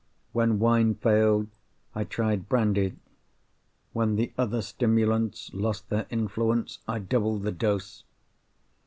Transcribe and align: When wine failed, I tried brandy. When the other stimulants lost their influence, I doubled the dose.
When 0.31 0.57
wine 0.57 0.95
failed, 0.95 1.47
I 1.93 2.05
tried 2.05 2.49
brandy. 2.49 2.95
When 3.93 4.15
the 4.15 4.33
other 4.35 4.63
stimulants 4.63 5.51
lost 5.53 5.89
their 5.89 6.07
influence, 6.09 6.79
I 6.87 6.97
doubled 6.97 7.43
the 7.43 7.51
dose. 7.51 8.03